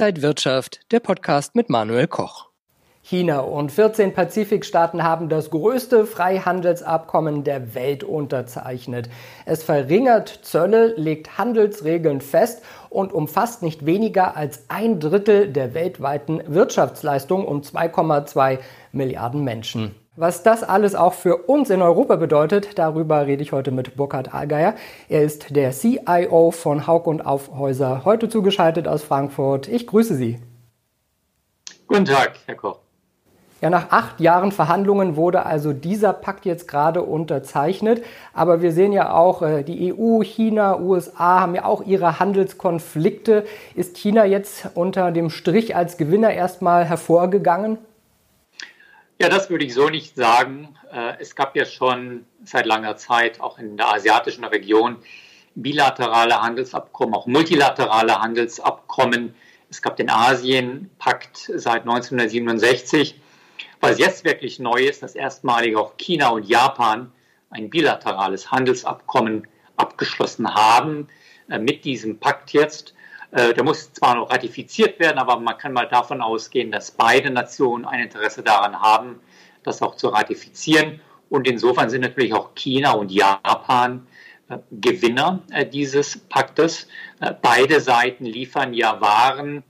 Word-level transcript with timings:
Inside 0.00 0.22
Wirtschaft, 0.22 0.80
der 0.92 1.00
Podcast 1.00 1.54
mit 1.54 1.68
Manuel 1.68 2.06
Koch. 2.06 2.48
China 3.02 3.40
und 3.40 3.70
14 3.70 4.14
Pazifikstaaten 4.14 5.02
haben 5.02 5.28
das 5.28 5.50
größte 5.50 6.06
Freihandelsabkommen 6.06 7.44
der 7.44 7.74
Welt 7.74 8.02
unterzeichnet. 8.02 9.10
Es 9.44 9.62
verringert 9.62 10.40
Zölle, 10.40 10.94
legt 10.96 11.36
Handelsregeln 11.36 12.22
fest 12.22 12.62
und 12.88 13.12
umfasst 13.12 13.62
nicht 13.62 13.84
weniger 13.84 14.38
als 14.38 14.64
ein 14.68 15.00
Drittel 15.00 15.52
der 15.52 15.74
weltweiten 15.74 16.40
Wirtschaftsleistung 16.46 17.46
um 17.46 17.60
2,2 17.60 18.58
Milliarden 18.92 19.44
Menschen. 19.44 19.94
Was 20.20 20.42
das 20.42 20.62
alles 20.62 20.94
auch 20.94 21.14
für 21.14 21.34
uns 21.48 21.70
in 21.70 21.80
Europa 21.80 22.16
bedeutet, 22.16 22.78
darüber 22.78 23.26
rede 23.26 23.42
ich 23.42 23.52
heute 23.52 23.70
mit 23.70 23.96
Burkhard 23.96 24.34
Allgeier. 24.34 24.74
Er 25.08 25.22
ist 25.22 25.56
der 25.56 25.70
CIO 25.70 26.50
von 26.50 26.86
Haug 26.86 27.06
und 27.06 27.24
Aufhäuser, 27.24 28.02
heute 28.04 28.28
zugeschaltet 28.28 28.86
aus 28.86 29.02
Frankfurt. 29.02 29.66
Ich 29.66 29.86
grüße 29.86 30.14
Sie. 30.14 30.38
Guten 31.86 32.04
Tag, 32.04 32.32
Herr 32.44 32.54
Koch. 32.54 32.80
Ja, 33.62 33.70
nach 33.70 33.92
acht 33.92 34.20
Jahren 34.20 34.52
Verhandlungen 34.52 35.16
wurde 35.16 35.46
also 35.46 35.72
dieser 35.72 36.12
Pakt 36.12 36.44
jetzt 36.44 36.68
gerade 36.68 37.02
unterzeichnet. 37.02 38.04
Aber 38.34 38.60
wir 38.60 38.72
sehen 38.72 38.92
ja 38.92 39.14
auch, 39.14 39.40
äh, 39.40 39.62
die 39.62 39.94
EU, 39.94 40.22
China, 40.22 40.78
USA 40.80 41.40
haben 41.40 41.54
ja 41.54 41.64
auch 41.64 41.80
ihre 41.82 42.20
Handelskonflikte. 42.20 43.46
Ist 43.74 43.96
China 43.96 44.26
jetzt 44.26 44.68
unter 44.74 45.12
dem 45.12 45.30
Strich 45.30 45.74
als 45.74 45.96
Gewinner 45.96 46.30
erstmal 46.30 46.84
hervorgegangen? 46.84 47.78
Ja, 49.20 49.28
das 49.28 49.50
würde 49.50 49.66
ich 49.66 49.74
so 49.74 49.90
nicht 49.90 50.16
sagen. 50.16 50.74
Äh, 50.90 51.20
es 51.20 51.34
gab 51.34 51.54
ja 51.54 51.66
schon 51.66 52.24
seit 52.42 52.64
langer 52.64 52.96
Zeit 52.96 53.38
auch 53.38 53.58
in 53.58 53.76
der 53.76 53.92
asiatischen 53.92 54.44
Region 54.44 54.96
bilaterale 55.54 56.40
Handelsabkommen, 56.40 57.14
auch 57.14 57.26
multilaterale 57.26 58.18
Handelsabkommen. 58.18 59.34
Es 59.68 59.82
gab 59.82 59.98
den 59.98 60.08
Asien-Pakt 60.08 61.52
seit 61.54 61.82
1967. 61.82 63.20
Was 63.80 63.98
jetzt 63.98 64.24
wirklich 64.24 64.58
neu 64.58 64.84
ist, 64.86 65.02
dass 65.02 65.14
erstmalig 65.14 65.76
auch 65.76 65.98
China 65.98 66.30
und 66.30 66.48
Japan 66.48 67.12
ein 67.50 67.68
bilaterales 67.68 68.50
Handelsabkommen 68.50 69.46
abgeschlossen 69.76 70.54
haben 70.54 71.08
äh, 71.50 71.58
mit 71.58 71.84
diesem 71.84 72.20
Pakt 72.20 72.54
jetzt. 72.54 72.94
Äh, 73.32 73.54
der 73.54 73.64
muss 73.64 73.92
zwar 73.92 74.16
noch 74.16 74.30
ratifiziert 74.30 74.98
werden, 74.98 75.18
aber 75.18 75.38
man 75.38 75.56
kann 75.56 75.72
mal 75.72 75.86
davon 75.86 76.20
ausgehen, 76.20 76.72
dass 76.72 76.90
beide 76.90 77.30
Nationen 77.30 77.84
ein 77.84 78.00
Interesse 78.00 78.42
daran 78.42 78.80
haben, 78.80 79.20
das 79.62 79.82
auch 79.82 79.96
zu 79.96 80.08
ratifizieren. 80.08 81.00
Und 81.28 81.46
insofern 81.46 81.90
sind 81.90 82.00
natürlich 82.00 82.34
auch 82.34 82.54
China 82.54 82.92
und 82.92 83.12
Japan 83.12 84.06
äh, 84.48 84.58
Gewinner 84.72 85.40
äh, 85.52 85.64
dieses 85.66 86.18
Paktes. 86.18 86.88
Beide 87.42 87.80
Seiten 87.80 88.24
liefern 88.24 88.72
ja 88.72 89.00
Waren 89.00 89.62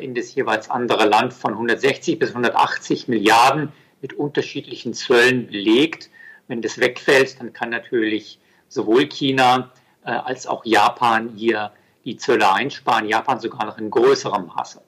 in 0.00 0.14
das 0.14 0.34
jeweils 0.34 0.70
andere 0.70 1.06
Land 1.06 1.34
von 1.34 1.52
160 1.52 2.18
bis 2.18 2.30
180 2.30 3.08
Milliarden 3.08 3.72
mit 4.00 4.14
unterschiedlichen 4.14 4.94
Zöllen 4.94 5.46
belegt. 5.48 6.08
Wenn 6.48 6.62
das 6.62 6.78
wegfällt, 6.78 7.38
dann 7.40 7.52
kann 7.52 7.70
natürlich 7.70 8.38
sowohl 8.68 9.06
China 9.06 9.70
als 10.02 10.46
auch 10.46 10.64
Japan 10.64 11.30
hier 11.36 11.72
die 12.06 12.16
Zölle 12.16 12.50
einsparen, 12.50 13.06
Japan 13.06 13.40
sogar 13.40 13.66
noch 13.66 13.76
in 13.76 13.90
größerem 13.90 14.46
Maße. 14.46 14.80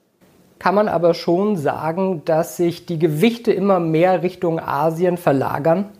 Kann 0.58 0.74
man 0.74 0.88
aber 0.88 1.14
schon 1.14 1.56
sagen, 1.56 2.24
dass 2.24 2.56
sich 2.56 2.86
die 2.86 2.98
Gewichte 2.98 3.52
immer 3.52 3.80
mehr 3.80 4.22
Richtung 4.22 4.58
Asien 4.58 5.18
verlagern? 5.18 5.90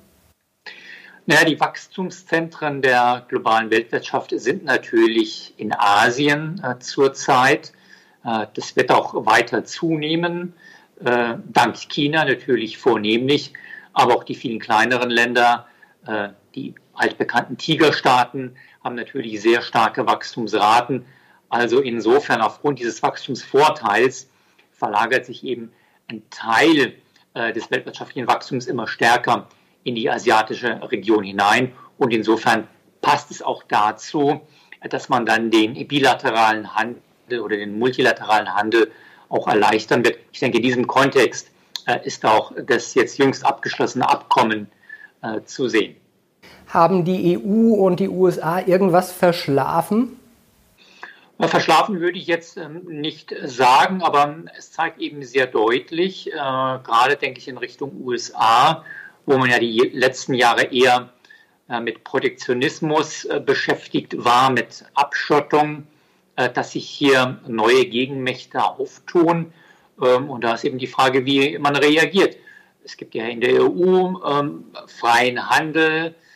Naja, 1.27 1.45
die 1.45 1.61
Wachstumszentren 1.61 2.81
der 2.81 3.27
globalen 3.29 3.71
Weltwirtschaft 3.71 4.33
sind 4.35 4.65
natürlich 4.65 5.53
in 5.59 5.75
Asien 5.75 6.61
äh, 6.65 6.79
zurzeit. 6.79 7.73
Äh, 8.25 8.47
das 8.55 8.75
wird 8.77 8.91
auch 8.91 9.27
weiter 9.27 9.65
zunehmen, 9.65 10.55
äh, 11.05 11.35
dank 11.45 11.77
China 11.89 12.25
natürlich 12.25 12.79
vornehmlich, 12.79 13.53
aber 13.93 14.17
auch 14.17 14.25
die 14.25 14.35
vielen 14.35 14.59
kleineren 14.59 15.11
Länder, 15.11 15.67
äh, 16.07 16.31
die 16.55 16.75
altbekannten 16.99 17.57
Tigerstaaten, 17.57 18.57
haben 18.83 18.95
natürlich 18.95 19.41
sehr 19.41 19.63
starke 19.63 20.07
Wachstumsraten. 20.07 21.05
Also 21.49 21.81
insofern 21.81 22.41
aufgrund 22.41 22.79
dieses 22.79 23.03
Wachstumsvorteils 23.03 24.29
verlagert 24.73 25.27
sich 25.27 25.45
eben 25.45 25.73
ein 26.09 26.23
Teil 26.31 26.95
äh, 27.35 27.53
des 27.53 27.71
weltwirtschaftlichen 27.71 28.29
Wachstums 28.29 28.67
immer 28.67 28.87
stärker 28.87 29.49
in 29.85 29.95
die 29.95 30.11
asiatische 30.11 30.81
Region 30.91 31.25
hinein. 31.25 31.73
Und 31.97 32.13
insofern 32.13 32.69
passt 33.01 33.31
es 33.31 33.43
auch 33.43 33.63
dazu, 33.63 34.41
dass 34.89 35.09
man 35.09 35.27
dann 35.27 35.51
den 35.51 35.87
bilateralen 35.89 36.75
Handel 36.75 37.41
oder 37.41 37.57
den 37.57 37.79
multilateralen 37.79 38.55
Handel 38.55 38.91
auch 39.29 39.49
erleichtern 39.49 40.05
wird. 40.05 40.19
Ich 40.33 40.41
denke, 40.41 40.59
in 40.59 40.63
diesem 40.63 40.87
Kontext 40.87 41.51
äh, 41.87 41.99
ist 42.05 42.25
auch 42.25 42.53
das 42.67 42.95
jetzt 42.95 43.19
jüngst 43.19 43.45
abgeschlossene 43.45 44.09
Abkommen 44.09 44.69
äh, 45.23 45.43
zu 45.43 45.69
sehen. 45.69 45.97
Haben 46.69 47.05
die 47.05 47.39
EU 47.39 47.75
und 47.75 48.01
die 48.01 48.09
USA 48.09 48.61
irgendwas 48.61 49.13
verschlafen? 49.13 50.19
Verschlafen 51.47 52.01
würde 52.01 52.19
ich 52.19 52.27
jetzt 52.27 52.57
ähm, 52.57 52.83
nicht 52.87 53.33
sagen, 53.45 54.03
aber 54.03 54.39
es 54.59 54.73
zeigt 54.73 55.01
eben 55.01 55.23
sehr 55.23 55.47
deutlich, 55.47 56.33
äh, 56.33 56.35
gerade 56.35 57.17
denke 57.17 57.39
ich 57.39 57.47
in 57.47 57.59
Richtung 57.59 57.93
USA, 58.05 58.85
wo 59.25 59.39
man 59.39 59.49
ja 59.49 59.61
die 59.61 59.79
letzten 59.95 60.35
Jahre 60.35 60.65
eher 60.65 61.11
äh, 61.69 61.81
mit 61.81 62.03
Protektionismus 62.03 63.25
äh, 63.25 63.41
beschäftigt 63.41 64.25
war, 64.25 64.51
mit 64.51 64.85
Abschottung, 64.95 65.87
dass 66.55 66.71
sich 66.71 66.89
hier 66.89 67.41
neue 67.49 67.85
Gegenmächte 67.87 68.63
auftun. 68.63 69.53
Ähm, 70.01 70.31
und 70.31 70.45
da 70.45 70.55
ist 70.55 70.63
eben 70.63 70.79
die 70.79 70.87
Frage, 70.87 71.27
wie 71.27 71.59
man 71.59 71.75
reagiert. 71.75 72.37
Es 72.85 72.97
gibt 72.97 73.17
ja 73.17 73.25
in 73.27 73.41
der 73.41 73.61
EU 73.61 74.15
ähm, 74.25 74.65
freien 74.87 75.51
Handel, 75.51 76.07
äh, 76.07 76.28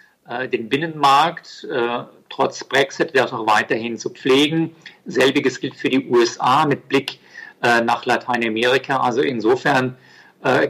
den 0.49 0.69
Binnenmarkt 0.69 1.67
äh, 1.71 2.05
trotz 2.29 2.65
Brexit 2.65 3.15
der 3.15 3.27
auch 3.27 3.47
weiterhin 3.47 3.99
zu 3.99 4.11
pflegen. 4.11 4.75
Selbiges 5.05 5.61
gilt 5.61 5.75
für 5.75 5.89
die 5.89 6.09
USA 6.09 6.65
mit 6.65 6.89
Blick 6.89 7.19
äh, 7.63 7.81
nach 7.81 8.07
Lateinamerika. 8.07 8.99
Also 8.99 9.21
insofern 9.21 9.97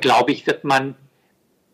glaube 0.03 0.33
ich, 0.33 0.47
wird 0.47 0.65
man 0.65 0.95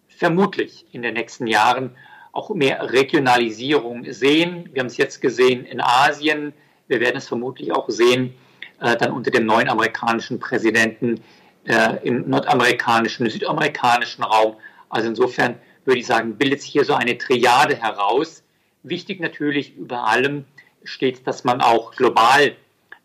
vermutlich 0.06 0.86
in 0.92 1.02
den 1.02 1.14
nächsten 1.14 1.48
Jahren 1.48 1.96
auch 2.30 2.48
mehr 2.50 2.92
Regionalisierung 2.92 4.04
sehen. 4.12 4.68
Wir 4.72 4.82
haben 4.82 4.86
es 4.86 4.98
jetzt 4.98 5.20
gesehen 5.20 5.64
in 5.64 5.80
Asien. 5.80 6.52
Wir 6.86 7.00
werden 7.00 7.16
es 7.16 7.26
vermutlich 7.26 7.72
auch 7.72 7.88
sehen 7.88 8.34
dann 8.78 9.10
unter 9.10 9.32
dem 9.32 9.46
neuen 9.46 9.68
amerikanischen 9.68 10.38
Präsidenten 10.38 11.20
im 12.04 12.30
nordamerikanischen, 12.30 13.28
südamerikanischen 13.28 14.22
Raum. 14.22 14.54
Also 14.90 15.08
insofern 15.08 15.56
würde 15.88 16.00
ich 16.00 16.06
sagen, 16.06 16.36
bildet 16.36 16.62
sich 16.62 16.70
hier 16.70 16.84
so 16.84 16.94
eine 16.94 17.18
Triade 17.18 17.74
heraus. 17.74 18.44
Wichtig 18.84 19.20
natürlich 19.20 19.76
über 19.76 20.06
allem 20.06 20.44
steht, 20.84 21.26
dass 21.26 21.42
man 21.42 21.60
auch 21.60 21.96
global 21.96 22.54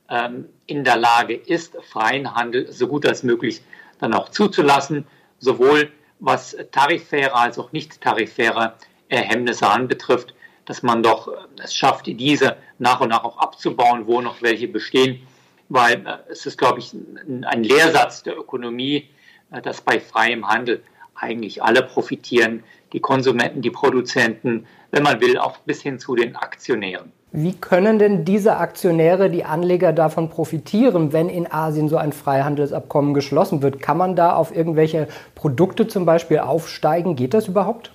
ähm, 0.09 0.49
in 0.67 0.83
der 0.83 0.97
Lage 0.97 1.33
ist, 1.33 1.75
freien 1.81 2.35
Handel 2.35 2.71
so 2.71 2.87
gut 2.87 3.05
als 3.07 3.23
möglich 3.23 3.61
dann 3.99 4.13
auch 4.13 4.29
zuzulassen, 4.29 5.07
sowohl 5.39 5.91
was 6.19 6.55
tarifäre 6.71 7.33
als 7.33 7.57
auch 7.57 7.71
nicht 7.71 7.99
tarifäre 8.01 8.75
äh, 9.09 9.17
Hemmnisse 9.17 9.67
anbetrifft, 9.67 10.33
dass 10.65 10.83
man 10.83 11.03
doch 11.03 11.27
äh, 11.27 11.35
es 11.63 11.73
schafft, 11.73 12.05
diese 12.07 12.57
nach 12.79 13.01
und 13.01 13.09
nach 13.09 13.23
auch 13.23 13.37
abzubauen, 13.37 14.07
wo 14.07 14.21
noch 14.21 14.41
welche 14.41 14.67
bestehen, 14.67 15.25
weil 15.69 16.05
äh, 16.05 16.31
es 16.31 16.45
ist, 16.45 16.57
glaube 16.57 16.79
ich, 16.79 16.93
ein, 16.93 17.45
ein 17.45 17.63
Lehrsatz 17.63 18.23
der 18.23 18.37
Ökonomie, 18.37 19.09
äh, 19.51 19.61
dass 19.61 19.81
bei 19.81 19.99
freiem 19.99 20.47
Handel 20.47 20.83
eigentlich 21.15 21.63
alle 21.63 21.83
profitieren, 21.83 22.63
die 22.91 22.99
Konsumenten, 22.99 23.61
die 23.61 23.71
Produzenten, 23.71 24.65
wenn 24.91 25.03
man 25.03 25.21
will, 25.21 25.37
auch 25.37 25.57
bis 25.59 25.81
hin 25.81 25.99
zu 25.99 26.15
den 26.15 26.35
Aktionären. 26.35 27.11
Wie 27.35 27.53
können 27.53 27.97
denn 27.97 28.25
diese 28.25 28.57
Aktionäre, 28.57 29.31
die 29.31 29.43
Anleger 29.43 29.91
davon 29.91 30.29
profitieren, 30.29 31.13
wenn 31.13 31.29
in 31.29 31.51
Asien 31.51 31.89
so 31.89 31.97
ein 31.97 32.13
Freihandelsabkommen 32.13 33.15
geschlossen 33.15 33.63
wird? 33.63 33.81
Kann 33.81 33.97
man 33.97 34.15
da 34.15 34.35
auf 34.35 34.55
irgendwelche 34.55 35.07
Produkte 35.33 35.87
zum 35.87 36.05
Beispiel 36.05 36.39
aufsteigen? 36.39 37.15
Geht 37.15 37.33
das 37.33 37.47
überhaupt? 37.47 37.91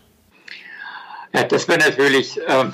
Ja, 1.32 1.44
das 1.44 1.68
wäre 1.68 1.78
natürlich 1.78 2.40
äh, 2.40 2.64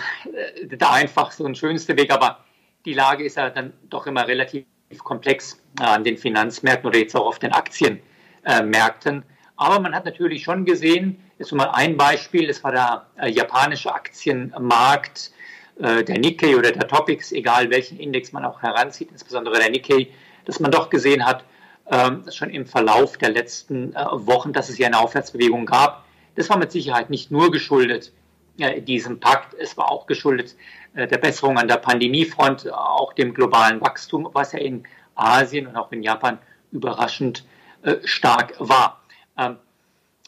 der 0.66 0.90
einfachste 0.90 1.44
und 1.44 1.58
schönste 1.58 1.98
Weg, 1.98 2.10
aber 2.10 2.38
die 2.86 2.94
Lage 2.94 3.24
ist 3.24 3.36
ja 3.36 3.50
dann 3.50 3.74
doch 3.90 4.06
immer 4.06 4.26
relativ 4.26 4.64
komplex 5.02 5.60
äh, 5.78 5.84
an 5.84 6.02
den 6.02 6.16
Finanzmärkten 6.16 6.88
oder 6.88 6.98
jetzt 6.98 7.14
auch 7.14 7.26
auf 7.26 7.38
den 7.38 7.52
Aktienmärkten. 7.52 9.24
Äh, 9.54 9.64
aber 9.64 9.80
man 9.80 9.94
hat 9.94 10.04
natürlich 10.04 10.42
schon 10.44 10.64
gesehen, 10.64 11.20
ist 11.38 11.52
mal 11.52 11.70
ein 11.70 11.96
Beispiel, 11.96 12.46
das 12.46 12.62
war 12.64 12.72
der 12.72 13.06
äh, 13.16 13.30
japanische 13.30 13.92
Aktienmarkt, 13.92 15.32
äh, 15.78 16.04
der 16.04 16.18
Nikkei 16.18 16.56
oder 16.56 16.72
der 16.72 16.86
Topics, 16.86 17.32
egal 17.32 17.70
welchen 17.70 17.98
Index 17.98 18.32
man 18.32 18.44
auch 18.44 18.62
heranzieht, 18.62 19.10
insbesondere 19.10 19.58
der 19.58 19.70
Nikkei, 19.70 20.08
dass 20.44 20.60
man 20.60 20.70
doch 20.70 20.90
gesehen 20.90 21.24
hat, 21.24 21.44
ähm, 21.90 22.24
schon 22.32 22.50
im 22.50 22.66
Verlauf 22.66 23.18
der 23.18 23.30
letzten 23.30 23.94
äh, 23.94 24.04
Wochen, 24.12 24.52
dass 24.52 24.68
es 24.68 24.76
hier 24.76 24.86
eine 24.86 24.98
Aufwärtsbewegung 24.98 25.66
gab. 25.66 26.04
Das 26.34 26.48
war 26.48 26.58
mit 26.58 26.72
Sicherheit 26.72 27.10
nicht 27.10 27.30
nur 27.30 27.50
geschuldet 27.50 28.12
äh, 28.58 28.80
diesem 28.80 29.20
Pakt, 29.20 29.54
es 29.54 29.76
war 29.76 29.90
auch 29.90 30.06
geschuldet 30.06 30.56
äh, 30.94 31.06
der 31.06 31.18
Besserung 31.18 31.58
an 31.58 31.68
der 31.68 31.76
Pandemiefront, 31.76 32.72
auch 32.72 33.12
dem 33.12 33.34
globalen 33.34 33.80
Wachstum, 33.80 34.28
was 34.32 34.52
ja 34.52 34.60
in 34.60 34.84
Asien 35.14 35.66
und 35.66 35.76
auch 35.76 35.92
in 35.92 36.02
Japan 36.02 36.38
überraschend 36.72 37.44
äh, 37.82 37.96
stark 38.04 38.54
war. 38.58 39.03
Ähm, 39.38 39.56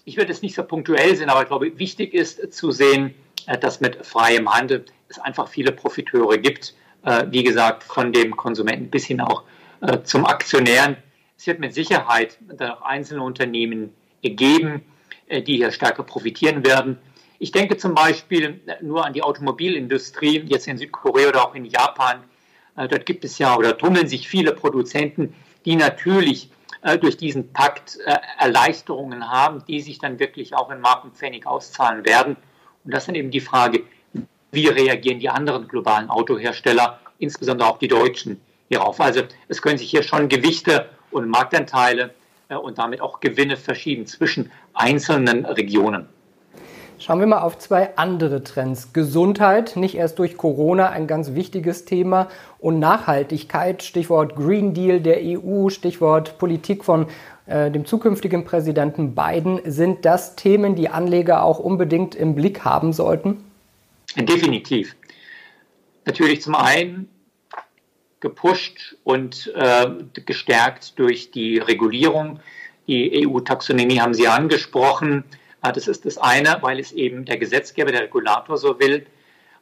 ich 0.05 0.17
würde 0.17 0.33
es 0.33 0.41
nicht 0.41 0.55
so 0.55 0.63
punktuell 0.63 1.17
sehen, 1.17 1.29
aber 1.29 1.43
ich 1.43 1.49
glaube, 1.49 1.79
wichtig 1.79 2.15
ist 2.15 2.53
zu 2.55 2.71
sehen, 2.71 3.15
äh, 3.47 3.59
dass 3.59 3.81
mit 3.81 4.07
freiem 4.07 4.53
Handel 4.53 4.85
es 5.09 5.19
einfach 5.19 5.49
viele 5.49 5.73
Profiteure 5.73 6.39
gibt. 6.39 6.75
Äh, 7.05 7.27
wie 7.31 7.43
gesagt, 7.43 7.85
von 7.85 8.13
dem 8.13 8.37
Konsumenten 8.37 8.91
bis 8.91 9.07
hin 9.07 9.21
auch 9.21 9.43
äh, 9.81 10.03
zum 10.03 10.27
Aktionären. 10.27 10.97
Es 11.37 11.47
wird 11.47 11.61
mit 11.61 11.75
Sicherheit 11.75 12.39
dann 12.49 12.71
auch 12.71 12.83
einzelne 12.83 13.23
Unternehmen 13.23 13.93
geben, 14.23 14.83
die 15.31 15.57
hier 15.57 15.71
stärker 15.71 16.03
profitieren 16.03 16.65
werden. 16.65 16.97
Ich 17.39 17.53
denke 17.53 17.77
zum 17.77 17.95
Beispiel 17.95 18.59
nur 18.81 19.05
an 19.05 19.13
die 19.13 19.23
Automobilindustrie, 19.23 20.45
jetzt 20.47 20.67
in 20.67 20.79
Südkorea 20.79 21.29
oder 21.29 21.47
auch 21.47 21.55
in 21.55 21.67
Japan. 21.67 22.25
Dort 22.75 23.05
gibt 23.05 23.27
es 23.27 23.37
ja 23.37 23.55
oder 23.55 23.77
tummeln 23.77 24.09
sich 24.09 24.27
viele 24.29 24.53
Produzenten, 24.53 25.35
die 25.67 25.77
natürlich 25.77 26.49
durch 27.01 27.17
diesen 27.17 27.53
Pakt 27.53 27.99
Erleichterungen 28.39 29.29
haben, 29.29 29.65
die 29.67 29.81
sich 29.81 29.99
dann 29.99 30.19
wirklich 30.19 30.55
auch 30.55 30.71
in 30.71 30.81
Mark 30.81 31.05
und 31.05 31.17
Pfennig 31.17 31.47
auszahlen 31.47 32.05
werden. 32.05 32.37
Und 32.85 32.95
das 32.95 33.03
ist 33.03 33.09
dann 33.09 33.15
eben 33.15 33.31
die 33.31 33.41
Frage, 33.41 33.83
wie 34.53 34.69
reagieren 34.69 35.19
die 35.19 35.29
anderen 35.29 35.69
globalen 35.69 36.09
Autohersteller, 36.09 37.01
insbesondere 37.19 37.69
auch 37.69 37.79
die 37.79 37.89
Deutschen, 37.89 38.41
hierauf. 38.69 39.01
Also 39.01 39.23
es 39.49 39.63
können 39.63 39.79
sich 39.79 39.91
hier 39.91 40.03
schon 40.03 40.29
Gewichte 40.29 40.89
und 41.11 41.29
Marktanteile 41.29 42.15
äh, 42.49 42.57
und 42.57 42.79
damit 42.79 43.01
auch 43.01 43.21
Gewinne 43.21 43.57
verschieben 43.57 44.07
zwischen 44.07 44.51
einzelnen 44.75 45.45
Regionen. 45.45 46.09
Schauen 46.99 47.21
wir 47.21 47.27
mal 47.27 47.41
auf 47.41 47.59
zwei 47.59 47.95
andere 47.97 48.43
Trends. 48.43 48.95
Gesundheit, 48.95 49.77
nicht 49.77 49.97
erst 49.97 50.19
durch 50.19 50.39
Corona 50.39 50.89
ein 50.89 51.07
ganz 51.07 51.35
wichtiges 51.35 51.85
Thema 51.85 52.29
und 52.59 52.79
Nachhaltigkeit, 52.79 53.83
Stichwort 53.83 54.35
Green 54.35 54.73
Deal 54.73 55.01
der 55.01 55.19
EU, 55.23 55.69
Stichwort 55.69 56.39
Politik 56.39 56.85
von 56.85 57.07
äh, 57.47 57.71
dem 57.71 57.85
zukünftigen 57.85 58.45
Präsidenten 58.45 59.15
Biden. 59.15 59.61
Sind 59.65 60.07
das 60.07 60.37
Themen, 60.37 60.75
die 60.75 60.89
Anleger 60.89 61.43
auch 61.43 61.59
unbedingt 61.59 62.15
im 62.15 62.35
Blick 62.35 62.65
haben 62.65 62.95
sollten? 62.95 63.45
Definitiv. 64.17 64.97
Natürlich 66.07 66.41
zum 66.41 66.55
einen 66.55 67.11
gepusht 68.21 68.97
und 69.05 69.53
äh, 69.55 69.87
gestärkt 70.25 70.99
durch 70.99 71.31
die 71.31 71.59
Regulierung. 71.59 72.41
Die 72.89 73.27
EU-Taxonomie 73.27 74.01
haben 74.01 74.15
Sie 74.15 74.29
angesprochen. 74.29 75.25
Äh, 75.63 75.73
das 75.73 75.89
ist 75.89 76.05
das 76.05 76.19
eine, 76.19 76.59
weil 76.61 76.79
es 76.81 76.93
eben 76.93 77.25
der 77.25 77.39
Gesetzgeber, 77.39 77.93
der 77.93 78.03
Regulator 78.03 78.57
so 78.57 78.79
will, 78.79 79.07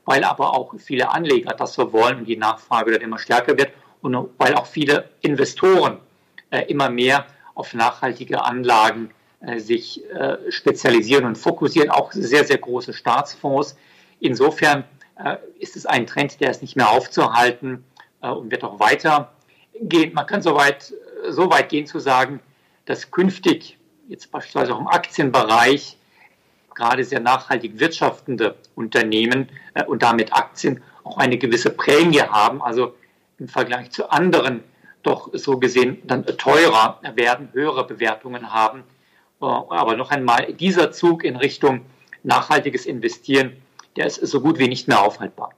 weil 0.05 0.25
aber 0.25 0.55
auch 0.55 0.75
viele 0.79 1.11
Anleger 1.11 1.55
das 1.55 1.75
so 1.75 1.93
wollen 1.93 2.19
und 2.19 2.25
die 2.27 2.37
Nachfrage 2.37 2.91
dort 2.91 3.03
immer 3.03 3.19
stärker 3.19 3.57
wird 3.57 3.73
und 4.03 4.29
weil 4.39 4.55
auch 4.55 4.67
viele 4.67 5.09
Investoren 5.23 5.99
äh, 6.51 6.67
immer 6.67 6.91
mehr 6.91 7.27
auf 7.55 7.73
nachhaltige 7.75 8.45
Anlagen 8.45 9.11
äh, 9.41 9.59
sich 9.59 10.05
äh, 10.11 10.37
spezialisieren 10.51 11.25
und 11.25 11.39
fokussieren, 11.39 11.91
auch 11.91 12.13
sehr, 12.13 12.45
sehr 12.45 12.59
große 12.59 12.93
Staatsfonds. 12.93 13.77
Insofern 14.21 14.85
ist 15.61 15.77
es 15.77 15.87
ein 15.87 16.09
Trend, 16.09 16.41
der 16.41 16.51
ist 16.51 16.61
nicht 16.61 16.75
mehr 16.75 16.91
aufzuhalten 16.91 17.85
und 18.21 18.51
wird 18.51 18.65
auch 18.65 18.81
weitergehen. 18.81 20.13
Man 20.13 20.27
kann 20.27 20.43
so 20.43 20.57
weit, 20.57 20.93
so 21.29 21.49
weit 21.51 21.69
gehen 21.69 21.87
zu 21.87 22.01
sagen, 22.01 22.41
dass 22.85 23.13
künftig 23.13 23.79
jetzt 24.09 24.31
beispielsweise 24.31 24.75
auch 24.75 24.81
im 24.81 24.89
Aktienbereich 24.89 25.97
gerade 26.75 27.05
sehr 27.05 27.21
nachhaltig 27.21 27.79
wirtschaftende 27.79 28.57
Unternehmen 28.75 29.49
äh, 29.75 29.85
und 29.85 30.03
damit 30.03 30.33
Aktien 30.33 30.83
auch 31.05 31.19
eine 31.19 31.39
gewisse 31.39 31.71
Prämie 31.71 32.23
haben, 32.23 32.63
also 32.63 32.95
im 33.39 33.49
Vergleich 33.49 33.91
zu 33.91 34.11
anderen 34.11 34.63
doch 35.03 35.29
so 35.35 35.59
gesehen 35.59 35.99
dann 36.05 36.25
teurer 36.25 36.99
werden, 37.15 37.51
höhere 37.53 37.87
Bewertungen 37.87 38.53
haben. 38.53 38.85
Aber 39.39 39.97
noch 39.97 40.11
einmal, 40.11 40.53
dieser 40.55 40.93
Zug 40.93 41.25
in 41.25 41.37
Richtung 41.37 41.85
nachhaltiges 42.23 42.87
Investieren, 42.87 43.53
der 43.97 44.07
ist 44.07 44.17
so 44.17 44.41
gut 44.41 44.59
wie 44.59 44.67
nicht 44.67 44.89
mehr 44.89 45.03
aufhaltbar. 45.03 45.51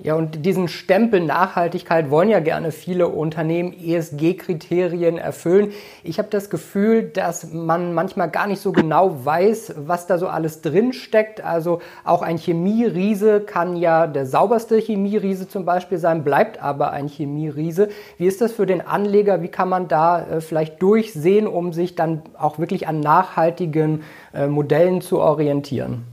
Ja, 0.00 0.14
und 0.14 0.46
diesen 0.46 0.68
Stempel 0.68 1.20
Nachhaltigkeit 1.20 2.10
wollen 2.10 2.30
ja 2.30 2.40
gerne 2.40 2.72
viele 2.72 3.08
Unternehmen 3.08 3.74
ESG-Kriterien 3.74 5.18
erfüllen. 5.18 5.72
Ich 6.02 6.18
habe 6.18 6.28
das 6.30 6.48
Gefühl, 6.48 7.02
dass 7.02 7.52
man 7.52 7.92
manchmal 7.92 8.30
gar 8.30 8.46
nicht 8.46 8.62
so 8.62 8.72
genau 8.72 9.22
weiß, 9.26 9.74
was 9.76 10.06
da 10.06 10.16
so 10.16 10.28
alles 10.28 10.62
drin 10.62 10.94
steckt. 10.94 11.44
Also 11.44 11.82
auch 12.04 12.22
ein 12.22 12.38
Chemieriese 12.38 13.42
kann 13.42 13.76
ja 13.76 14.06
der 14.06 14.24
sauberste 14.24 14.78
Chemieriese 14.78 15.46
zum 15.46 15.66
Beispiel 15.66 15.98
sein, 15.98 16.24
bleibt 16.24 16.60
aber 16.62 16.92
ein 16.92 17.06
Chemieriese. 17.06 17.90
Wie 18.16 18.26
ist 18.26 18.40
das 18.40 18.52
für 18.52 18.64
den 18.64 18.80
Anleger? 18.80 19.42
Wie 19.42 19.48
kann 19.48 19.68
man 19.68 19.88
da 19.88 20.26
äh, 20.26 20.40
vielleicht 20.40 20.80
durchsehen, 20.80 21.46
um 21.46 21.74
sich 21.74 21.96
dann 21.96 22.22
auch 22.38 22.58
wirklich 22.58 22.88
an 22.88 23.00
nachhaltigen 23.00 24.04
äh, 24.32 24.46
Modellen 24.46 25.02
zu 25.02 25.20
orientieren? 25.20 26.11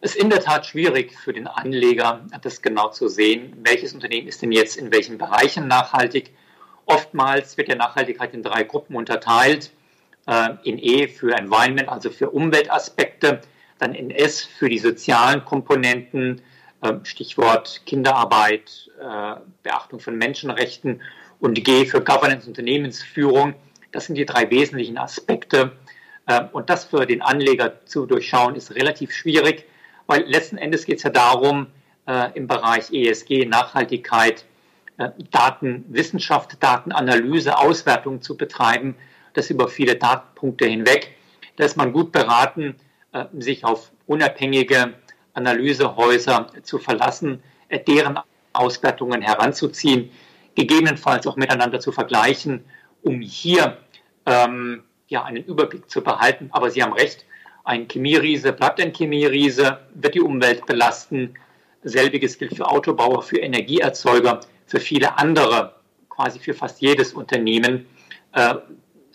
Es 0.00 0.14
ist 0.14 0.22
in 0.22 0.30
der 0.30 0.40
Tat 0.40 0.66
schwierig 0.66 1.16
für 1.16 1.32
den 1.32 1.46
Anleger, 1.46 2.26
das 2.42 2.60
genau 2.60 2.90
zu 2.90 3.08
sehen, 3.08 3.56
welches 3.62 3.94
Unternehmen 3.94 4.28
ist 4.28 4.42
denn 4.42 4.52
jetzt 4.52 4.76
in 4.76 4.92
welchen 4.92 5.16
Bereichen 5.16 5.68
nachhaltig. 5.68 6.34
Oftmals 6.84 7.56
wird 7.56 7.68
der 7.68 7.76
Nachhaltigkeit 7.76 8.34
in 8.34 8.42
drei 8.42 8.62
Gruppen 8.62 8.94
unterteilt. 8.94 9.72
Äh, 10.26 10.54
in 10.64 10.78
E 10.78 11.08
für 11.08 11.34
Environment, 11.36 11.88
also 11.88 12.10
für 12.10 12.30
Umweltaspekte, 12.30 13.40
dann 13.78 13.94
in 13.94 14.10
S 14.10 14.42
für 14.42 14.68
die 14.68 14.78
sozialen 14.78 15.44
Komponenten, 15.44 16.42
äh, 16.82 16.94
Stichwort 17.04 17.82
Kinderarbeit, 17.86 18.90
äh, 19.00 19.36
Beachtung 19.62 20.00
von 20.00 20.16
Menschenrechten 20.16 21.00
und 21.38 21.62
G 21.64 21.86
für 21.86 22.02
Governance, 22.02 22.46
Unternehmensführung. 22.46 23.54
Das 23.92 24.06
sind 24.06 24.16
die 24.16 24.26
drei 24.26 24.50
wesentlichen 24.50 24.98
Aspekte. 24.98 25.72
Und 26.50 26.70
das 26.70 26.86
für 26.86 27.06
den 27.06 27.22
Anleger 27.22 27.86
zu 27.86 28.04
durchschauen 28.04 28.56
ist 28.56 28.74
relativ 28.74 29.12
schwierig 29.12 29.64
weil 30.06 30.22
letzten 30.24 30.58
Endes 30.58 30.84
geht 30.84 30.98
es 30.98 31.02
ja 31.02 31.10
darum, 31.10 31.66
äh, 32.06 32.30
im 32.34 32.46
Bereich 32.46 32.92
ESG, 32.92 33.46
Nachhaltigkeit, 33.46 34.44
äh, 34.98 35.10
Datenwissenschaft, 35.30 36.62
Datenanalyse, 36.62 37.58
Auswertung 37.58 38.22
zu 38.22 38.36
betreiben, 38.36 38.96
das 39.34 39.50
über 39.50 39.68
viele 39.68 39.96
Datenpunkte 39.96 40.66
hinweg. 40.66 41.14
Da 41.56 41.64
ist 41.64 41.76
man 41.76 41.92
gut 41.92 42.12
beraten, 42.12 42.76
äh, 43.12 43.24
sich 43.38 43.64
auf 43.64 43.90
unabhängige 44.06 44.94
Analysehäuser 45.34 46.50
zu 46.62 46.78
verlassen, 46.78 47.42
äh, 47.68 47.78
deren 47.78 48.18
Auswertungen 48.52 49.22
heranzuziehen, 49.22 50.10
gegebenenfalls 50.54 51.26
auch 51.26 51.36
miteinander 51.36 51.80
zu 51.80 51.92
vergleichen, 51.92 52.64
um 53.02 53.20
hier 53.20 53.78
ähm, 54.24 54.82
ja, 55.08 55.24
einen 55.24 55.44
Überblick 55.44 55.90
zu 55.90 56.02
behalten. 56.02 56.48
Aber 56.52 56.70
Sie 56.70 56.82
haben 56.82 56.92
recht, 56.92 57.26
ein 57.66 57.88
Chemieriese 57.88 58.52
bleibt 58.52 58.80
ein 58.80 58.94
Chemieriese, 58.94 59.80
wird 59.92 60.14
die 60.14 60.20
Umwelt 60.20 60.66
belasten. 60.66 61.34
Selbiges 61.82 62.38
gilt 62.38 62.56
für 62.56 62.68
Autobauer, 62.68 63.22
für 63.22 63.38
Energieerzeuger, 63.38 64.40
für 64.66 64.78
viele 64.78 65.18
andere, 65.18 65.74
quasi 66.08 66.38
für 66.38 66.54
fast 66.54 66.80
jedes 66.80 67.12
Unternehmen. 67.12 67.86
Äh, 68.32 68.54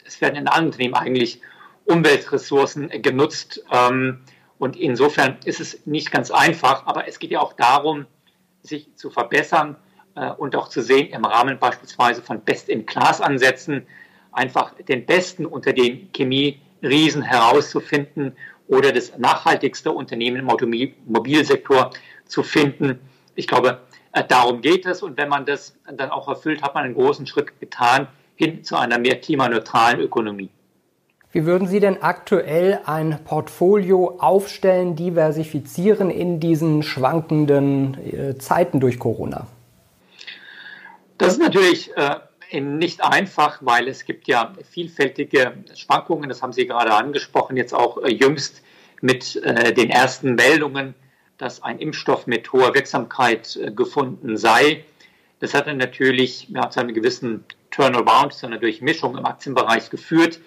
es 0.06 0.20
werden 0.20 0.36
in 0.36 0.50
allen 0.50 0.66
Unternehmen 0.66 0.96
eigentlich 0.96 1.42
Umweltressourcen 1.86 2.90
genutzt. 3.02 3.64
Ähm, 3.72 4.20
und 4.60 4.76
insofern 4.76 5.38
ist 5.46 5.62
es 5.62 5.86
nicht 5.86 6.12
ganz 6.12 6.30
einfach, 6.30 6.86
aber 6.86 7.08
es 7.08 7.20
geht 7.20 7.32
ja 7.32 7.40
auch 7.40 7.54
darum, 7.54 8.06
sich 8.64 8.94
zu 8.98 9.10
verbessern 9.10 9.78
äh, 10.16 10.30
und 10.30 10.58
auch 10.58 10.68
zu 10.68 10.82
sehen, 10.82 11.08
im 11.14 11.24
Rahmen 11.24 11.58
beispielsweise 11.58 12.22
von 12.22 12.42
Best-in-Class-Ansätzen 12.42 13.88
einfach 14.34 14.74
den 14.76 15.06
Besten 15.06 15.46
unter 15.46 15.72
den 15.72 16.12
Chemie 16.12 16.60
Riesen 16.82 17.22
herauszufinden 17.22 18.36
oder 18.68 18.92
das 18.92 19.18
nachhaltigste 19.18 19.92
Unternehmen 19.92 20.38
im 20.38 20.50
Automobilsektor 20.50 21.92
zu 22.26 22.44
finden. 22.44 23.00
Ich 23.36 23.48
glaube, 23.48 23.82
äh, 24.14 24.24
darum 24.28 24.62
geht 24.62 24.86
es. 24.86 25.04
Und 25.04 25.18
wenn 25.18 25.30
man 25.30 25.46
das 25.46 25.76
dann 25.92 26.10
auch 26.10 26.28
erfüllt, 26.28 26.62
hat 26.62 26.76
man 26.76 26.86
einen 26.86 26.96
großen 26.96 27.28
Schritt 27.28 27.60
getan 27.60 28.08
hin 28.36 28.64
zu 28.64 28.76
einer 28.76 28.98
mehr 28.98 29.20
klimaneutralen 29.20 30.00
Ökonomie. 30.00 30.50
Wie 31.34 31.46
würden 31.46 31.68
Sie 31.68 31.80
denn 31.80 32.02
aktuell 32.02 32.82
ein 32.86 33.24
Portfolio 33.24 34.18
aufstellen, 34.20 34.98
diversifizieren 34.98 36.10
in 36.10 36.42
diesen 36.42 36.84
schwankenden 36.84 37.98
äh, 38.04 38.38
Zeiten 38.38 38.82
durch 38.82 39.00
Corona? 39.00 39.48
Das 41.18 41.34
ist 41.34 41.40
natürlich 41.40 41.96
äh, 41.96 42.16
nicht 42.60 43.02
einfach, 43.04 43.60
weil 43.62 43.88
es 43.88 44.04
gibt 44.06 44.28
ja 44.28 44.54
vielfältige 44.70 45.54
Schwankungen, 45.74 46.28
das 46.28 46.42
haben 46.42 46.52
Sie 46.52 46.68
gerade 46.68 46.94
angesprochen, 46.94 47.56
jetzt 47.56 47.74
auch 47.74 47.98
äh, 48.04 48.12
jüngst 48.12 48.62
mit 49.00 49.38
äh, 49.38 49.74
den 49.74 49.90
ersten 49.90 50.36
Meldungen, 50.36 50.94
dass 51.38 51.64
ein 51.64 51.80
Impfstoff 51.80 52.28
mit 52.28 52.52
hoher 52.52 52.74
Wirksamkeit 52.74 53.56
äh, 53.56 53.72
gefunden 53.72 54.38
sei. 54.38 54.84
Das 55.40 55.54
hat 55.54 55.68
dann 55.68 55.78
natürlich 55.78 56.50
ja, 56.50 56.70
zu 56.70 56.82
einem 56.82 56.94
gewissen 56.94 57.46
Turnaround, 57.72 58.34
zu 58.34 58.48
einer 58.48 58.58
Durchmischung 58.58 59.18
im 59.18 59.26
Aktienbereich 59.26 59.90
geführt. 59.90 60.40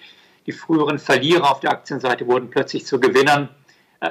Die 0.46 0.52
früheren 0.52 0.98
Verlierer 0.98 1.50
auf 1.50 1.60
der 1.60 1.70
Aktienseite 1.70 2.26
wurden 2.26 2.50
plötzlich 2.50 2.84
zu 2.84 3.00
Gewinnern. 3.00 3.48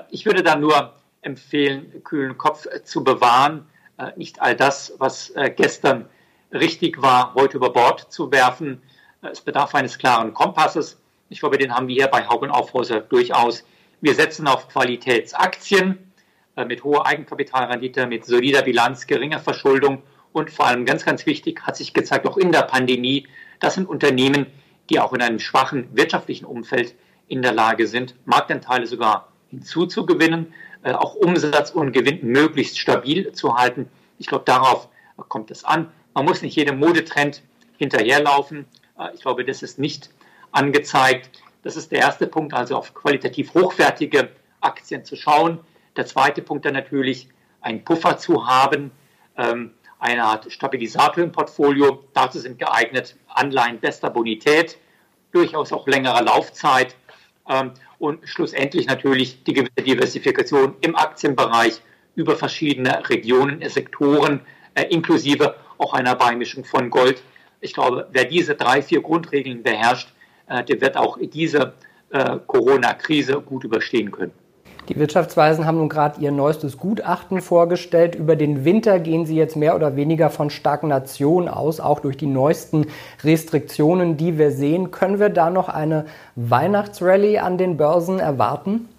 Ich 0.09 0.25
würde 0.25 0.41
da 0.41 0.55
nur 0.55 0.93
empfehlen, 1.21 2.03
kühlen 2.03 2.39
Kopf 2.39 2.65
zu 2.83 3.03
bewahren. 3.03 3.67
Nicht 4.15 4.41
all 4.41 4.55
das, 4.55 4.95
was 4.97 5.31
gestern 5.55 6.09
richtig 6.53 7.01
war, 7.01 7.33
heute 7.33 7.57
über 7.57 7.71
Bord 7.71 8.11
zu 8.11 8.31
werfen. 8.31 8.81
Es 9.21 9.41
bedarf 9.41 9.73
eines 9.75 9.97
klaren 9.97 10.33
Kompasses. 10.33 10.99
Ich 11.29 11.39
glaube, 11.39 11.57
den 11.57 11.73
haben 11.73 11.87
wir 11.87 11.95
hier 11.95 12.07
bei 12.07 12.27
Haugen 12.27 12.51
Aufhäuser 12.51 13.01
durchaus. 13.01 13.65
Wir 14.01 14.13
setzen 14.15 14.47
auf 14.47 14.67
Qualitätsaktien 14.67 16.11
äh, 16.55 16.65
mit 16.65 16.83
hoher 16.83 17.05
Eigenkapitalrendite, 17.07 18.05
mit 18.05 18.25
solider 18.25 18.61
Bilanz, 18.61 19.07
geringer 19.07 19.39
Verschuldung 19.39 20.03
und 20.33 20.51
vor 20.51 20.67
allem 20.67 20.85
ganz, 20.85 21.05
ganz 21.05 21.25
wichtig 21.25 21.61
hat 21.61 21.77
sich 21.77 21.93
gezeigt, 21.93 22.27
auch 22.27 22.37
in 22.37 22.51
der 22.51 22.63
Pandemie, 22.63 23.27
das 23.59 23.75
sind 23.75 23.87
Unternehmen, 23.87 24.47
die 24.89 24.99
auch 24.99 25.13
in 25.13 25.21
einem 25.21 25.39
schwachen 25.39 25.87
wirtschaftlichen 25.95 26.45
Umfeld 26.45 26.95
in 27.27 27.41
der 27.41 27.53
Lage 27.53 27.87
sind, 27.87 28.15
Marktanteile 28.25 28.85
sogar 28.85 29.29
hinzuzugewinnen, 29.49 30.53
äh, 30.83 30.91
auch 30.91 31.15
Umsatz 31.15 31.71
und 31.71 31.93
Gewinn 31.93 32.19
möglichst 32.27 32.77
stabil 32.77 33.31
zu 33.31 33.55
halten. 33.55 33.89
Ich 34.19 34.27
glaube, 34.27 34.43
darauf 34.45 34.89
kommt 35.29 35.51
es 35.51 35.63
an. 35.63 35.91
Man 36.13 36.25
muss 36.25 36.41
nicht 36.41 36.55
jedem 36.55 36.79
Modetrend 36.79 37.41
hinterherlaufen. 37.77 38.65
Äh, 38.99 39.13
ich 39.15 39.21
glaube, 39.21 39.45
das 39.45 39.63
ist 39.63 39.79
nicht 39.79 40.09
angezeigt. 40.51 41.41
Das 41.63 41.75
ist 41.75 41.91
der 41.91 41.99
erste 41.99 42.27
Punkt, 42.27 42.53
also 42.53 42.77
auf 42.77 42.93
qualitativ 42.93 43.53
hochwertige 43.53 44.29
Aktien 44.61 45.05
zu 45.05 45.15
schauen. 45.15 45.59
Der 45.95 46.05
zweite 46.05 46.41
Punkt 46.41 46.65
dann 46.65 46.73
natürlich, 46.73 47.29
einen 47.61 47.83
Puffer 47.83 48.17
zu 48.17 48.45
haben, 48.47 48.91
ähm, 49.37 49.71
eine 49.99 50.23
Art 50.23 50.51
Stabilisator 50.51 51.23
im 51.23 51.31
Portfolio. 51.31 52.03
Dazu 52.13 52.39
sind 52.39 52.59
geeignet 52.59 53.15
Anleihen 53.27 53.79
bester 53.79 54.09
Bonität, 54.09 54.77
durchaus 55.31 55.71
auch 55.71 55.87
längerer 55.87 56.21
Laufzeit 56.21 56.95
ähm, 57.49 57.71
und 57.99 58.27
schlussendlich 58.27 58.87
natürlich 58.87 59.43
die 59.45 59.53
gewisse 59.53 59.81
Diversifikation 59.81 60.75
im 60.81 60.95
Aktienbereich 60.95 61.81
über 62.15 62.35
verschiedene 62.35 63.07
Regionen, 63.09 63.67
Sektoren, 63.69 64.41
inklusive 64.81 65.55
auch 65.77 65.93
einer 65.93 66.15
Beimischung 66.15 66.65
von 66.65 66.89
Gold. 66.89 67.21
Ich 67.61 67.73
glaube, 67.73 68.07
wer 68.11 68.25
diese 68.25 68.55
drei, 68.55 68.81
vier 68.81 69.01
Grundregeln 69.01 69.63
beherrscht, 69.63 70.09
äh, 70.47 70.63
der 70.63 70.81
wird 70.81 70.97
auch 70.97 71.17
diese 71.21 71.73
äh, 72.09 72.37
Corona-Krise 72.45 73.41
gut 73.41 73.63
überstehen 73.63 74.11
können. 74.11 74.31
Die 74.89 74.97
Wirtschaftsweisen 74.97 75.65
haben 75.65 75.77
nun 75.77 75.87
gerade 75.87 76.19
ihr 76.19 76.31
neuestes 76.31 76.77
Gutachten 76.77 77.41
vorgestellt. 77.41 78.15
Über 78.15 78.35
den 78.35 78.65
Winter 78.65 78.99
gehen 78.99 79.25
sie 79.25 79.37
jetzt 79.37 79.55
mehr 79.55 79.77
oder 79.77 79.95
weniger 79.95 80.29
von 80.29 80.49
Stagnation 80.49 81.47
aus, 81.47 81.79
auch 81.79 82.01
durch 82.01 82.17
die 82.17 82.27
neuesten 82.27 82.87
Restriktionen, 83.23 84.17
die 84.17 84.37
wir 84.37 84.51
sehen. 84.51 84.91
Können 84.91 85.19
wir 85.19 85.29
da 85.29 85.49
noch 85.49 85.69
eine 85.69 86.05
Weihnachtsrallye 86.35 87.39
an 87.39 87.57
den 87.57 87.77
Börsen 87.77 88.19
erwarten? 88.19 88.89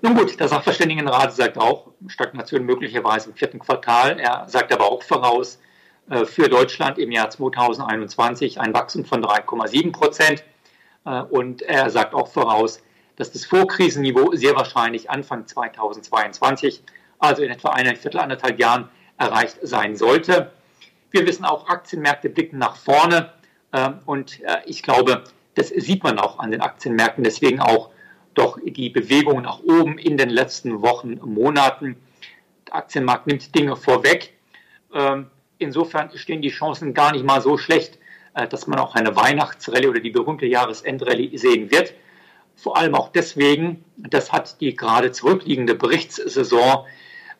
Nun 0.00 0.14
gut, 0.14 0.38
der 0.38 0.46
Sachverständigenrat 0.46 1.34
sagt 1.34 1.58
auch 1.58 1.88
Stagnation 2.06 2.64
möglicherweise 2.64 3.30
im 3.30 3.34
vierten 3.34 3.58
Quartal. 3.58 4.20
Er 4.20 4.44
sagt 4.46 4.72
aber 4.72 4.84
auch 4.84 5.02
voraus 5.02 5.58
äh, 6.08 6.24
für 6.24 6.48
Deutschland 6.48 6.98
im 6.98 7.10
Jahr 7.10 7.30
2021 7.30 8.60
ein 8.60 8.72
Wachstum 8.72 9.04
von 9.04 9.24
3,7 9.24 9.90
Prozent. 9.90 10.44
Äh, 11.04 11.22
und 11.22 11.62
er 11.62 11.90
sagt 11.90 12.14
auch 12.14 12.28
voraus, 12.28 12.80
dass 13.16 13.32
das 13.32 13.44
Vorkrisenniveau 13.44 14.36
sehr 14.36 14.54
wahrscheinlich 14.54 15.10
Anfang 15.10 15.48
2022, 15.48 16.84
also 17.18 17.42
in 17.42 17.50
etwa 17.50 17.70
ein 17.70 17.96
Viertel, 17.96 18.20
anderthalb 18.20 18.60
Jahren, 18.60 18.88
erreicht 19.16 19.58
sein 19.62 19.96
sollte. 19.96 20.52
Wir 21.10 21.26
wissen 21.26 21.44
auch, 21.44 21.68
Aktienmärkte 21.68 22.28
blicken 22.28 22.58
nach 22.58 22.76
vorne 22.76 23.32
ähm, 23.72 23.98
und 24.06 24.40
äh, 24.44 24.58
ich 24.66 24.84
glaube, 24.84 25.24
das 25.56 25.70
sieht 25.70 26.04
man 26.04 26.20
auch 26.20 26.38
an 26.38 26.52
den 26.52 26.60
Aktienmärkten, 26.60 27.24
deswegen 27.24 27.58
auch 27.58 27.90
doch 28.38 28.58
die 28.64 28.90
Bewegung 28.90 29.42
nach 29.42 29.60
oben 29.60 29.98
in 29.98 30.16
den 30.16 30.30
letzten 30.30 30.82
Wochen, 30.82 31.18
Monaten. 31.22 31.96
Der 32.66 32.76
Aktienmarkt 32.76 33.26
nimmt 33.26 33.54
Dinge 33.54 33.76
vorweg. 33.76 34.34
Ähm, 34.94 35.26
insofern 35.58 36.10
stehen 36.16 36.42
die 36.42 36.50
Chancen 36.50 36.94
gar 36.94 37.12
nicht 37.12 37.24
mal 37.24 37.42
so 37.42 37.58
schlecht, 37.58 37.98
äh, 38.34 38.46
dass 38.46 38.66
man 38.66 38.78
auch 38.78 38.94
eine 38.94 39.16
Weihnachtsrallye 39.16 39.88
oder 39.88 40.00
die 40.00 40.10
berühmte 40.10 40.46
Jahresendrallye 40.46 41.36
sehen 41.36 41.70
wird. 41.70 41.94
Vor 42.56 42.76
allem 42.76 42.94
auch 42.94 43.10
deswegen, 43.10 43.84
das 43.96 44.32
hat 44.32 44.60
die 44.60 44.74
gerade 44.74 45.12
zurückliegende 45.12 45.74
Berichtssaison 45.74 46.86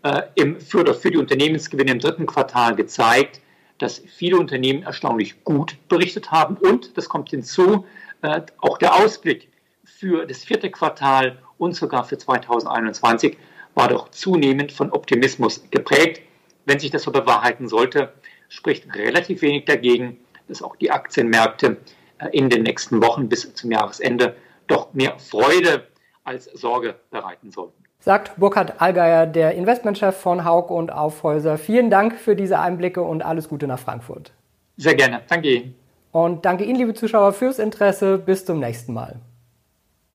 äh, 0.02 0.54
für 0.60 1.10
die 1.10 1.16
Unternehmensgewinne 1.16 1.92
im 1.92 1.98
dritten 1.98 2.26
Quartal 2.26 2.76
gezeigt, 2.76 3.40
dass 3.78 3.98
viele 3.98 4.38
Unternehmen 4.38 4.82
erstaunlich 4.82 5.44
gut 5.44 5.76
berichtet 5.88 6.30
haben. 6.30 6.56
Und, 6.56 6.96
das 6.96 7.08
kommt 7.08 7.30
hinzu, 7.30 7.86
äh, 8.22 8.42
auch 8.58 8.78
der 8.78 8.96
Ausblick 8.96 9.48
für 9.88 10.26
das 10.26 10.44
vierte 10.44 10.70
Quartal 10.70 11.38
und 11.58 11.74
sogar 11.74 12.04
für 12.04 12.18
2021 12.18 13.36
war 13.74 13.88
doch 13.88 14.10
zunehmend 14.10 14.72
von 14.72 14.90
Optimismus 14.90 15.64
geprägt. 15.70 16.22
Wenn 16.66 16.78
sich 16.78 16.90
das 16.90 17.02
so 17.02 17.12
bewahrheiten 17.12 17.68
sollte, 17.68 18.12
spricht 18.48 18.94
relativ 18.94 19.42
wenig 19.42 19.64
dagegen, 19.64 20.18
dass 20.48 20.62
auch 20.62 20.76
die 20.76 20.90
Aktienmärkte 20.90 21.78
äh, 22.18 22.28
in 22.32 22.50
den 22.50 22.62
nächsten 22.62 23.02
Wochen 23.02 23.28
bis 23.28 23.52
zum 23.54 23.70
Jahresende 23.70 24.36
doch 24.66 24.92
mehr 24.94 25.18
Freude 25.18 25.86
als 26.24 26.44
Sorge 26.44 26.96
bereiten 27.10 27.50
sollten. 27.50 27.84
Sagt 28.00 28.36
Burkhard 28.36 28.80
Allgeier, 28.80 29.26
der 29.26 29.54
Investmentchef 29.54 30.16
von 30.16 30.44
Haug 30.44 30.70
und 30.70 30.92
Aufhäuser. 30.92 31.58
Vielen 31.58 31.90
Dank 31.90 32.14
für 32.18 32.36
diese 32.36 32.58
Einblicke 32.58 33.02
und 33.02 33.22
alles 33.22 33.48
Gute 33.48 33.66
nach 33.66 33.78
Frankfurt. 33.78 34.32
Sehr 34.76 34.94
gerne. 34.94 35.22
Danke 35.28 35.54
Ihnen. 35.54 35.74
Und 36.12 36.44
danke 36.44 36.64
Ihnen, 36.64 36.76
liebe 36.76 36.94
Zuschauer, 36.94 37.32
fürs 37.32 37.58
Interesse. 37.58 38.18
Bis 38.18 38.44
zum 38.44 38.60
nächsten 38.60 38.92
Mal. 38.92 39.20